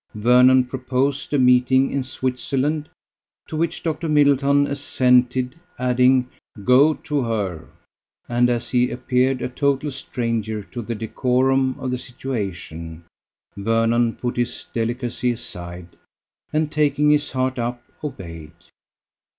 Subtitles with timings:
[0.15, 2.89] Vernon proposed a meeting in Switzerland,
[3.47, 4.09] to which Dr.
[4.09, 6.27] Middleton assented, adding:
[6.63, 7.69] "Go to her":
[8.27, 13.03] and as he appeared a total stranger to the decorum of the situation,
[13.55, 15.89] Vernon put his delicacy aside,
[16.51, 18.53] and taking his heart up, obeyed.